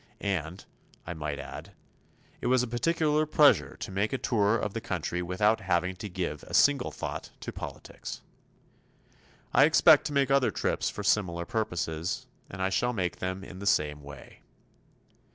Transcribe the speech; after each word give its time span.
And 0.19 0.65
I 1.05 1.13
might 1.13 1.37
add 1.37 1.73
it 2.41 2.47
was 2.47 2.63
a 2.63 2.67
particular 2.67 3.27
pleasure 3.27 3.77
to 3.77 3.91
make 3.91 4.11
a 4.13 4.17
tour 4.17 4.57
of 4.57 4.73
the 4.73 4.81
country 4.81 5.21
without 5.21 5.59
having 5.59 5.95
to 5.97 6.09
give 6.09 6.41
a 6.45 6.55
single 6.55 6.89
thought 6.89 7.29
to 7.41 7.51
politics. 7.53 8.21
I 9.53 9.65
expect 9.65 10.05
to 10.07 10.13
make 10.13 10.31
other 10.31 10.49
trips 10.49 10.89
for 10.89 11.03
similar 11.03 11.45
purposes, 11.45 12.25
and 12.49 12.63
I 12.63 12.69
shall 12.71 12.93
make 12.93 13.17
them 13.19 13.43
in 13.43 13.59
the 13.59 13.67
same 13.67 14.01
way. 14.01 14.41